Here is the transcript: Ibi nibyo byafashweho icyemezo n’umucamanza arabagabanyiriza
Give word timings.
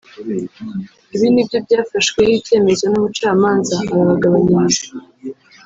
Ibi 1.15 1.27
nibyo 1.33 1.57
byafashweho 1.65 2.31
icyemezo 2.39 2.83
n’umucamanza 2.87 3.73
arabagabanyiriza 3.91 4.85